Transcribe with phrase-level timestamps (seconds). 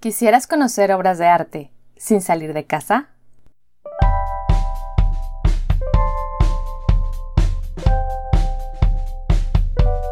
[0.00, 3.10] ¿Quisieras conocer obras de arte sin salir de casa?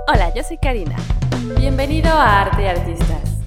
[0.06, 0.94] Hola, yo soy Karina.
[1.56, 3.38] Bienvenido a Arte y Artistas,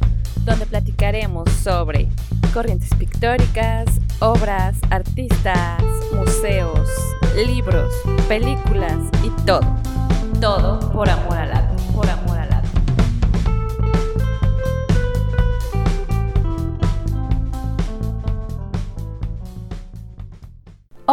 [0.43, 2.07] donde platicaremos sobre
[2.51, 3.85] corrientes pictóricas,
[4.19, 5.79] obras, artistas,
[6.11, 6.89] museos,
[7.45, 7.93] libros,
[8.27, 9.61] películas y todo.
[10.39, 12.30] Todo por amor al arte, por amor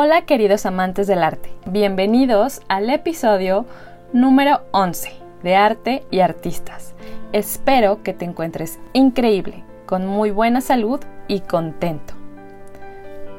[0.01, 3.66] Hola queridos amantes del arte, bienvenidos al episodio
[4.12, 5.12] número 11
[5.43, 6.95] de Arte y Artistas.
[7.33, 12.15] Espero que te encuentres increíble, con muy buena salud y contento.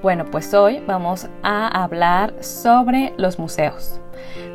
[0.02, 4.02] Bueno, pues hoy vamos a hablar sobre los museos.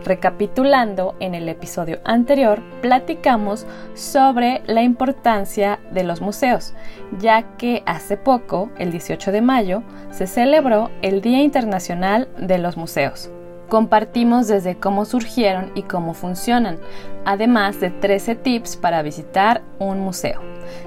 [0.05, 6.75] Recapitulando, en el episodio anterior platicamos sobre la importancia de los museos,
[7.19, 12.77] ya que hace poco, el 18 de mayo, se celebró el Día Internacional de los
[12.77, 13.31] Museos.
[13.69, 16.79] Compartimos desde cómo surgieron y cómo funcionan,
[17.25, 20.41] además de 13 tips para visitar un museo.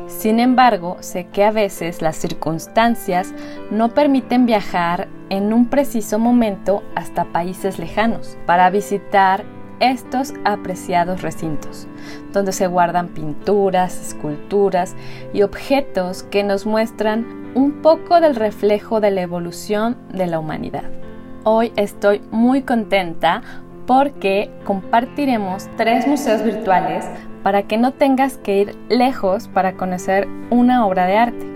[0.08, 3.34] Sin embargo, sé que a veces las circunstancias
[3.72, 9.44] no permiten viajar en un preciso momento hasta países lejanos para visitar
[9.80, 11.88] estos apreciados recintos,
[12.32, 14.96] donde se guardan pinturas, esculturas
[15.34, 21.07] y objetos que nos muestran un poco del reflejo de la evolución de la humanidad.
[21.50, 23.42] Hoy estoy muy contenta
[23.86, 27.06] porque compartiremos tres museos virtuales
[27.42, 31.48] para que no tengas que ir lejos para conocer una obra de arte.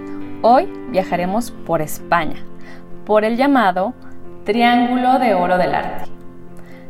[0.44, 2.38] Hoy viajaremos por España,
[3.06, 3.94] por el llamado
[4.45, 6.09] Triángulo de Oro del Arte.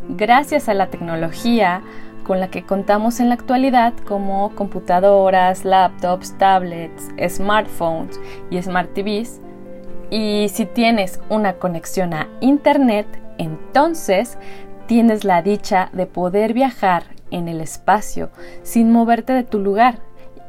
[0.07, 1.81] Gracias a la tecnología
[2.23, 8.19] con la que contamos en la actualidad como computadoras, laptops, tablets, smartphones
[8.51, 9.40] y smart TVs,
[10.11, 14.37] y si tienes una conexión a Internet, entonces
[14.85, 18.29] tienes la dicha de poder viajar en el espacio
[18.61, 19.99] sin moverte de tu lugar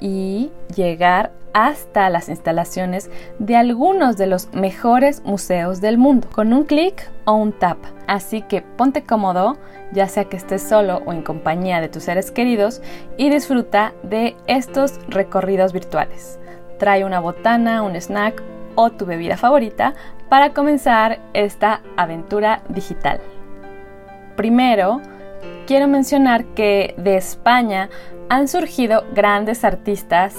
[0.01, 6.65] y llegar hasta las instalaciones de algunos de los mejores museos del mundo con un
[6.65, 7.79] clic o un tap.
[8.09, 9.59] Así que ponte cómodo,
[9.93, 12.83] ya sea que estés solo o en compañía de tus seres queridos
[13.17, 16.41] y disfruta de estos recorridos virtuales.
[16.79, 18.43] Trae una botana, un snack
[18.75, 19.95] o tu bebida favorita
[20.29, 23.21] para comenzar esta aventura digital.
[24.37, 25.01] Primero,
[25.67, 27.91] quiero mencionar que de España
[28.29, 30.37] han surgido grandes artistas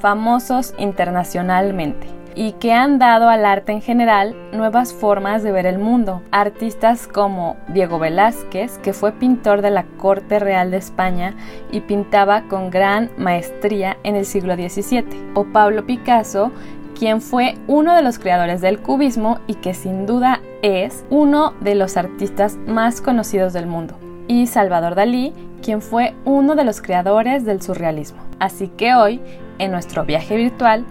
[0.00, 5.78] famosos internacionalmente y que han dado al arte en general nuevas formas de ver el
[5.78, 6.22] mundo.
[6.30, 11.34] Artistas como Diego Velázquez, que fue pintor de la corte real de España
[11.72, 16.52] y pintaba con gran maestría en el siglo XVII, o Pablo Picasso,
[16.98, 21.74] quien fue uno de los creadores del cubismo y que sin duda es uno de
[21.74, 23.98] los artistas más conocidos del mundo,
[24.28, 28.18] y Salvador Dalí, quien fue uno de los creadores del surrealismo.
[28.38, 29.20] Así que hoy,
[29.58, 30.84] en nuestro viaje virtual,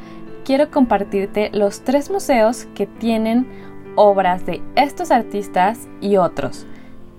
[0.44, 3.48] quiero compartirte los tres museos que tienen
[3.96, 6.68] obras de estos artistas y otros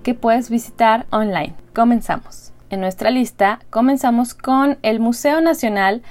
[0.03, 1.55] que puedes visitar online.
[1.75, 2.53] Comenzamos.
[2.71, 6.03] En nuestra lista comenzamos con el Museo Nacional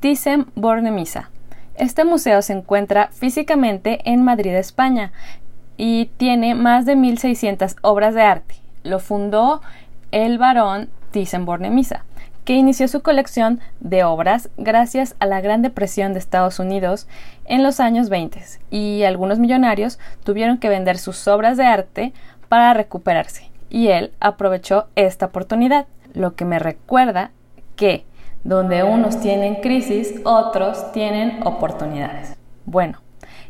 [0.00, 1.30] Thyssen-Bornemisza,
[1.78, 5.12] este museo se encuentra físicamente en Madrid, España,
[5.76, 8.56] y tiene más de 1.600 obras de arte.
[8.82, 9.62] Lo fundó
[10.10, 12.02] el barón Thyssen-Bornemisza,
[12.44, 17.06] que inició su colección de obras gracias a la Gran Depresión de Estados Unidos
[17.44, 22.12] en los años 20 y algunos millonarios tuvieron que vender sus obras de arte
[22.48, 27.30] para recuperarse y él aprovechó esta oportunidad, lo que me recuerda
[27.76, 28.04] que
[28.44, 32.36] donde unos tienen crisis, otros tienen oportunidades.
[32.64, 33.00] Bueno,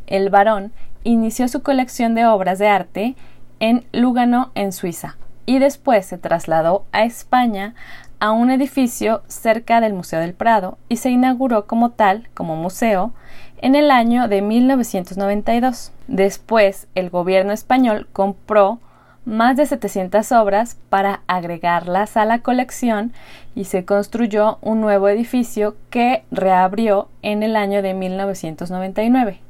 [0.07, 0.73] el varón
[1.05, 3.17] inició su colección de obras de arte
[3.61, 5.17] en Lugano, en Suiza,
[5.47, 7.75] y después se trasladó a España
[8.21, 13.13] a un edificio cerca del Museo del Prado y se inauguró como tal, como museo,
[13.61, 15.93] en el año de 1992.
[16.07, 18.81] Después, el gobierno español compró
[19.29, 23.13] más de 700 obras para agregarlas a la colección
[23.55, 29.41] y se construyó un nuevo edificio que reabrió en el año de 1999.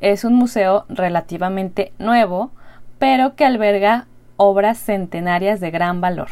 [0.00, 2.52] Es un museo relativamente nuevo,
[2.98, 4.06] pero que alberga
[4.38, 6.30] obras centenarias de gran valor,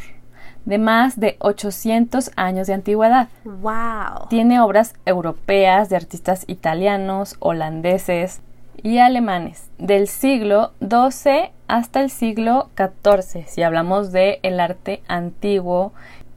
[0.65, 3.29] de más de 800 años de antigüedad.
[3.45, 4.29] ¡Wow!
[4.31, 8.41] Tiene obras europeas de artistas italianos, holandeses,
[8.83, 15.93] y alemanes del siglo XII hasta el siglo XIV, si hablamos de el arte antiguo.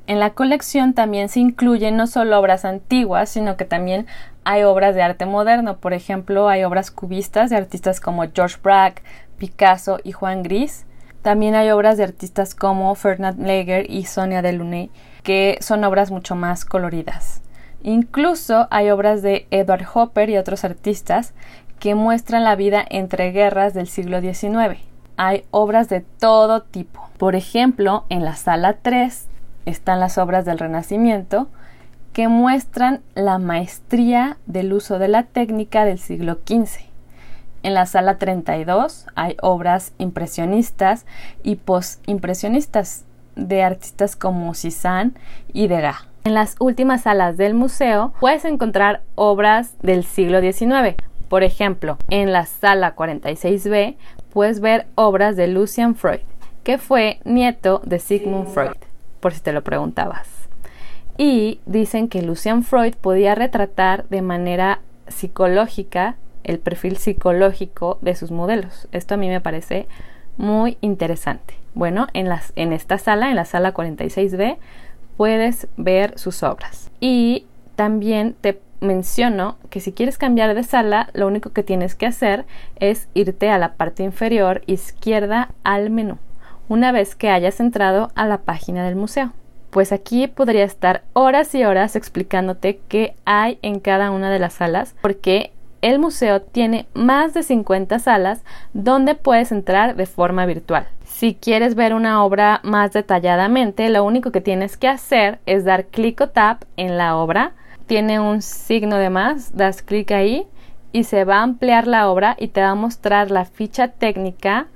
[0.07, 4.07] En la colección también se incluyen no solo obras antiguas, sino que también
[4.44, 9.03] hay obras de arte moderno, por ejemplo, hay obras cubistas de artistas como George Braque,
[9.38, 10.86] Picasso y Juan Gris.
[11.21, 14.89] También hay obras de artistas como Fernand Lager y Sonia Delaunay,
[15.21, 17.41] que son obras mucho más coloridas.
[17.81, 21.33] Incluso hay obras de Edward Hopper y otros artistas
[21.80, 24.80] que muestran la vida entre guerras del siglo XIX.
[25.18, 27.10] Hay obras de todo tipo.
[27.18, 29.28] Por ejemplo, en la sala 3
[29.66, 31.48] están las obras del Renacimiento
[32.14, 36.86] que muestran la maestría del uso de la técnica del siglo XV.
[37.62, 41.06] En la sala 32 hay obras impresionistas
[41.44, 43.04] y postimpresionistas
[43.36, 45.12] de artistas como Cézanne
[45.54, 46.08] y Degas.
[46.24, 50.96] En las últimas salas del museo puedes encontrar obras del siglo XIX.
[51.30, 53.96] Por ejemplo, en la sala 46B
[54.34, 56.22] puedes ver obras de Lucian Freud,
[56.64, 58.76] que fue nieto de Sigmund Freud,
[59.20, 60.28] por si te lo preguntabas.
[61.18, 68.32] Y dicen que Lucian Freud podía retratar de manera psicológica el perfil psicológico de sus
[68.32, 68.88] modelos.
[68.92, 69.88] Esto a mí me parece
[70.38, 71.54] muy interesante.
[71.75, 74.58] Bueno, en, las, en esta sala, en la sala 46B,
[75.18, 76.90] puedes ver sus obras.
[77.00, 82.06] Y también te menciono que si quieres cambiar de sala, lo único que tienes que
[82.06, 82.46] hacer
[82.78, 86.18] es irte a la parte inferior izquierda al menú,
[86.68, 89.34] una vez que hayas entrado a la página del museo.
[89.70, 94.54] Pues aquí podría estar horas y horas explicándote qué hay en cada una de las
[94.54, 95.52] salas, porque
[95.82, 98.44] el museo tiene más de 50 salas
[98.74, 100.88] donde puedes entrar de forma virtual.
[101.19, 105.88] Si quieres ver una obra más detalladamente, lo único que tienes que hacer es dar
[105.88, 107.51] clic o tap en la obra.
[107.88, 110.48] Tiene un signo de más, das clic ahí
[110.94, 114.68] y se va a ampliar la obra y te va a mostrar la ficha técnica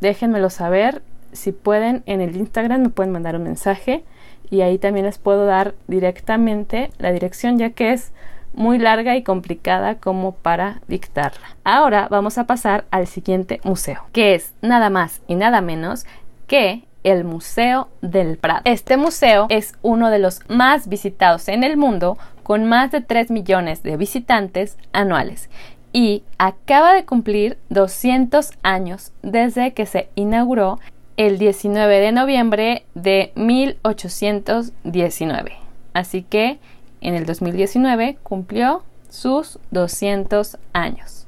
[0.00, 1.02] Déjenmelo saber
[1.36, 4.04] si pueden en el Instagram me pueden mandar un mensaje
[4.50, 8.12] y ahí también les puedo dar directamente la dirección ya que es
[8.54, 11.56] muy larga y complicada como para dictarla.
[11.62, 16.06] Ahora vamos a pasar al siguiente museo, que es nada más y nada menos
[16.46, 18.62] que el Museo del Prado.
[18.64, 23.31] Este museo es uno de los más visitados en el mundo, con más de 3
[23.31, 25.48] millones de visitantes anuales
[25.93, 30.78] y acaba de cumplir 200 años desde que se inauguró
[31.17, 35.53] el 19 de noviembre de 1819.
[35.94, 36.58] Así que
[37.01, 41.27] en el 2019 cumplió sus 200 años.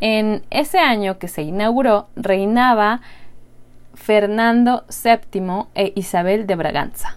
[0.00, 3.00] En ese año que se inauguró reinaba
[3.94, 7.16] Fernando VII e Isabel de Braganza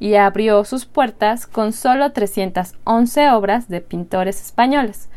[0.00, 5.08] y abrió sus puertas con solo 311 obras de pintores españoles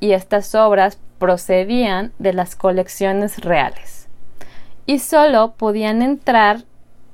[0.00, 4.03] y estas obras procedían de las colecciones reales
[4.86, 6.64] y solo podían entrar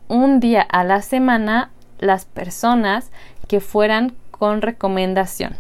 [0.09, 3.11] un día a la semana las personas
[3.47, 5.57] que fueran con recomendación.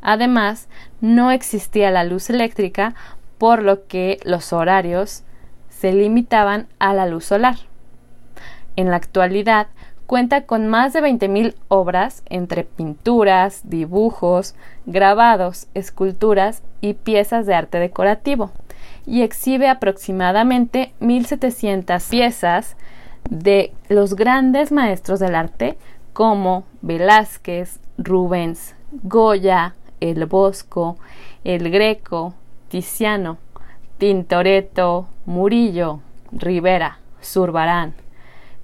[0.00, 0.68] Además,
[1.00, 2.94] no existía la luz eléctrica,
[3.36, 5.24] por lo que los horarios
[5.68, 7.56] se limitaban a la luz solar.
[8.76, 9.66] En la actualidad,
[10.06, 14.54] cuenta con más de 20.000 obras entre pinturas, dibujos,
[14.86, 18.52] grabados, esculturas y piezas de arte decorativo
[19.06, 22.76] y exhibe aproximadamente 1.700 piezas
[23.28, 25.78] de los grandes maestros del arte
[26.12, 30.96] como Velázquez, Rubens, Goya, El Bosco,
[31.44, 32.34] El Greco,
[32.68, 33.38] Tiziano,
[33.98, 36.00] Tintoretto, Murillo,
[36.32, 37.94] Rivera, Zurbarán,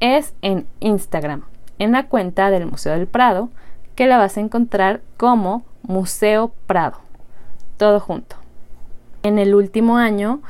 [0.00, 1.44] es en Instagram,
[1.78, 3.48] en la cuenta del Museo del Prado,
[3.94, 6.98] que la vas a encontrar como Museo Prado,
[7.76, 8.36] todo junto.
[9.22, 10.40] En el último año,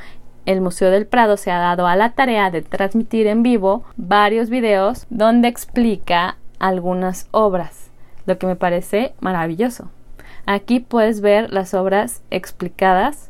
[0.45, 4.49] el Museo del Prado se ha dado a la tarea de transmitir en vivo varios
[4.49, 7.91] videos donde explica algunas obras,
[8.25, 9.89] lo que me parece maravilloso.
[10.45, 13.29] Aquí puedes ver las obras explicadas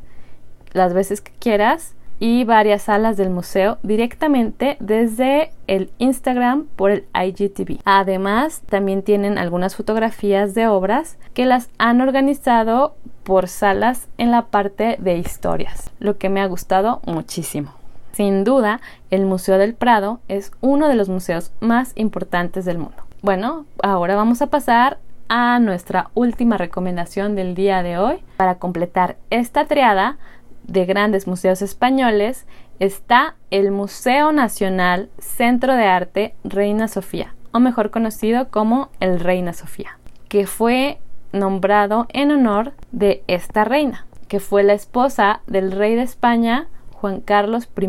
[0.73, 7.05] las veces que quieras y varias salas del museo directamente desde el Instagram por el
[7.15, 7.79] IGTV.
[7.83, 14.43] Además, también tienen algunas fotografías de obras que las han organizado por salas en la
[14.43, 17.73] parte de historias, lo que me ha gustado muchísimo.
[18.11, 22.97] Sin duda, el Museo del Prado es uno de los museos más importantes del mundo.
[23.23, 28.17] Bueno, ahora vamos a pasar a nuestra última recomendación del día de hoy.
[28.37, 30.17] Para completar esta triada,
[30.63, 32.45] de grandes museos españoles
[32.79, 39.53] está el Museo Nacional Centro de Arte Reina Sofía, o mejor conocido como el Reina
[39.53, 40.99] Sofía, que fue
[41.31, 47.21] nombrado en honor de esta reina, que fue la esposa del rey de España Juan
[47.21, 47.87] Carlos I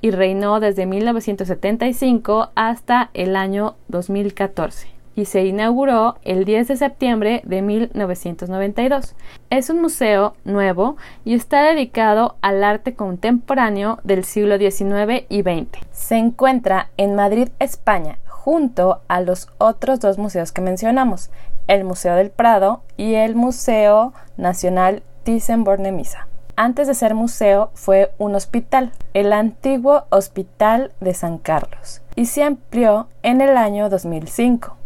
[0.00, 7.42] y reinó desde 1975 hasta el año 2014 y se inauguró el 10 de septiembre
[7.44, 9.14] de 1992.
[9.50, 15.78] Es un museo nuevo y está dedicado al arte contemporáneo del siglo XIX y XX.
[15.92, 21.30] Se encuentra en Madrid, España, junto a los otros dos museos que mencionamos,
[21.66, 26.26] el Museo del Prado y el Museo Nacional Thyssen-Bornemisza.
[26.56, 32.44] Antes de ser museo fue un hospital, el antiguo Hospital de San Carlos, y se
[32.44, 34.76] amplió en el año 2005.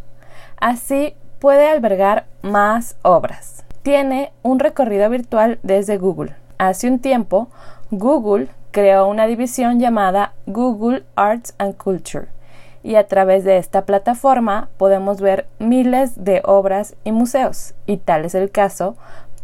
[0.60, 3.64] Así puede albergar más obras.
[3.82, 6.34] Tiene un recorrido virtual desde Google.
[6.58, 7.48] Hace un tiempo,
[7.90, 12.28] Google creó una división llamada Google Arts and Culture
[12.82, 18.24] y a través de esta plataforma podemos ver miles de obras y museos y tal
[18.24, 18.96] es el caso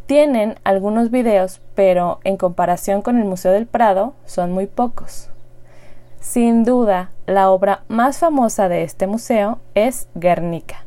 [0.06, 5.30] tienen algunos videos, pero en comparación con el Museo del Prado son muy pocos.
[6.20, 10.84] Sin duda, la obra más famosa de este museo es Guernica,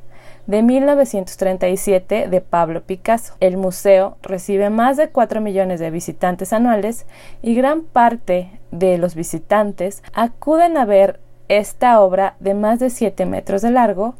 [0.47, 3.35] de 1937 de Pablo Picasso.
[3.41, 7.07] El museo recibe más de 4 millones de visitantes anuales
[7.43, 13.27] y gran parte de los visitantes acuden a ver esta obra de más de 7
[13.27, 14.15] metros de largo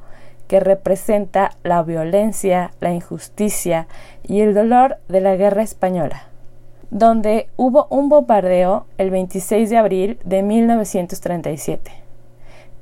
[0.49, 3.87] que representa la violencia, la injusticia
[4.23, 6.25] y el dolor de la guerra española,
[6.91, 12.04] donde hubo un bombardeo el 26 de abril de 1937.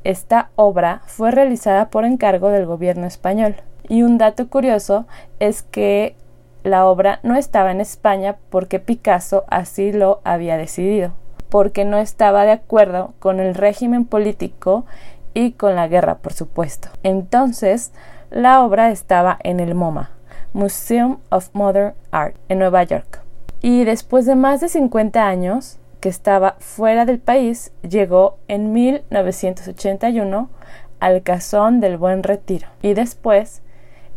[0.05, 3.57] Esta obra fue realizada por encargo del gobierno español.
[3.89, 5.07] Y un dato curioso
[5.39, 6.17] es que
[6.63, 11.13] la obra no estaba en España porque Picasso así lo había decidido
[11.53, 14.87] porque no estaba de acuerdo con el régimen político
[15.35, 16.89] y con la guerra, por supuesto.
[17.03, 17.93] Entonces,
[18.31, 20.13] la obra estaba en el MoMA,
[20.55, 23.21] Museum of Modern Art, en Nueva York.
[23.61, 30.51] Y después de más de 50 años que estaba fuera del país, llegó en 1981
[30.99, 32.67] al Cazón del Buen Retiro.
[32.83, 33.63] Y después,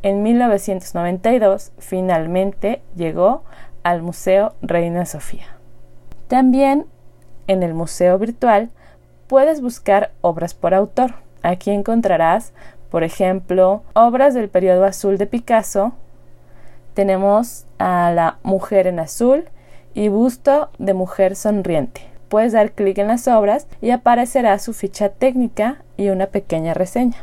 [0.01, 3.43] en 1992, finalmente llegó
[3.83, 5.45] al Museo Reina Sofía.
[6.27, 6.87] También
[7.45, 8.71] en el museo virtual
[9.27, 11.13] puedes buscar obras por autor.
[11.43, 12.51] Aquí encontrarás,
[12.89, 15.93] por ejemplo, obras del periodo azul de Picasso.
[16.95, 19.45] Tenemos a la mujer en azul
[19.95, 22.01] y busto de mujer sonriente.
[22.29, 27.17] Puedes dar clic en las obras y aparecerá su ficha técnica y una pequeña reseña.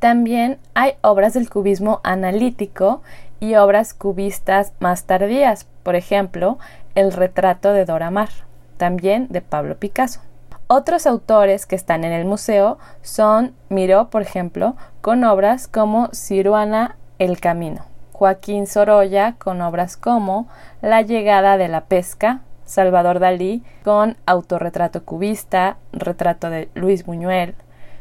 [0.00, 3.02] También hay obras del cubismo analítico
[3.38, 6.58] y obras cubistas más tardías, por ejemplo,
[6.96, 8.30] el retrato de Dora Maar
[8.76, 10.20] también de Pablo Picasso.
[10.66, 16.96] Otros autores que están en el museo son Miró, por ejemplo, con obras como Ciruana
[17.18, 17.84] El Camino,
[18.22, 20.46] Joaquín Sorolla con obras como
[20.80, 27.56] La llegada de la pesca, Salvador Dalí con autorretrato cubista, retrato de Luis Buñuel,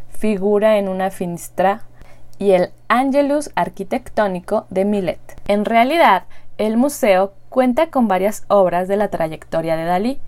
[0.09, 1.81] figura en una finistra
[2.37, 5.19] y el Angelus arquitectónico de Millet.
[5.47, 6.25] En realidad,
[6.59, 10.21] el museo cuenta con varias obras de la trayectoria de Dalí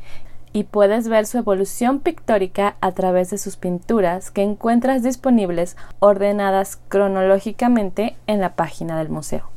[0.53, 6.79] y puedes ver su evolución pictórica a través de sus pinturas que encuentras disponibles ordenadas
[6.87, 9.52] cronológicamente en la página del museo.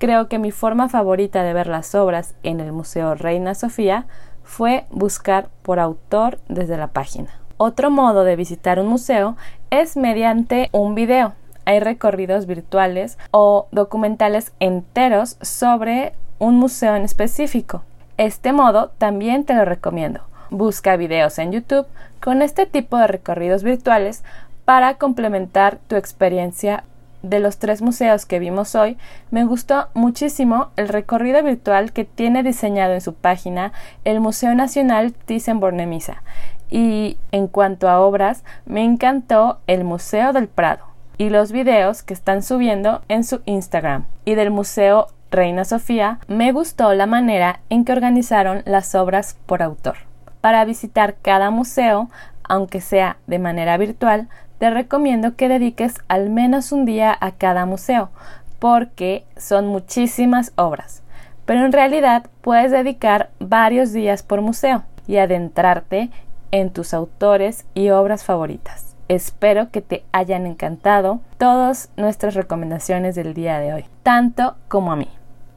[0.00, 4.06] Creo que mi forma favorita de ver las obras en el Museo Reina Sofía
[4.42, 7.28] fue buscar por autor desde la página.
[7.58, 9.36] Otro modo de visitar un museo
[9.68, 11.34] es mediante un video.
[11.66, 17.82] Hay recorridos virtuales o documentales enteros sobre un museo en específico.
[18.16, 20.22] Este modo también te lo recomiendo.
[20.48, 21.86] Busca videos en YouTube
[22.22, 24.24] con este tipo de recorridos virtuales
[24.64, 26.84] para complementar tu experiencia
[27.22, 28.96] de los tres museos que vimos hoy,
[29.30, 33.72] me gustó muchísimo el recorrido virtual que tiene diseñado en su página
[34.04, 36.22] el Museo Nacional Thyssen-Bornemisza.
[36.70, 40.84] Y en cuanto a obras, me encantó el Museo del Prado
[41.18, 46.50] y los videos que están subiendo en su Instagram y del Museo Reina Sofía, me
[46.50, 49.98] gustó la manera en que organizaron las obras por autor.
[50.40, 52.08] Para visitar cada museo,
[52.42, 54.28] aunque sea de manera virtual,
[54.60, 58.10] te recomiendo que dediques al menos un día a cada museo,
[58.58, 61.02] porque son muchísimas obras.
[61.46, 66.10] Pero en realidad puedes dedicar varios días por museo y adentrarte
[66.50, 68.94] en tus autores y obras favoritas.
[69.08, 74.96] Espero que te hayan encantado todas nuestras recomendaciones del día de hoy, tanto como a
[74.96, 75.08] mí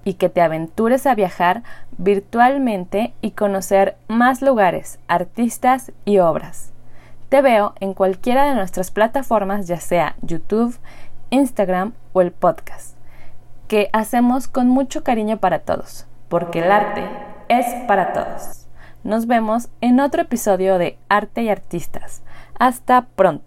[0.05, 1.63] y que te aventures a viajar
[1.97, 6.72] virtualmente y conocer más lugares, artistas y obras.
[7.33, 10.77] Te veo en cualquiera de nuestras plataformas, ya sea YouTube,
[11.31, 12.95] Instagram o el podcast,
[13.67, 17.03] que hacemos con mucho cariño para todos, porque el arte
[17.49, 18.67] es para todos.
[19.03, 22.21] Nos vemos en otro episodio de Arte y Artistas.
[22.59, 23.41] Hasta pronto.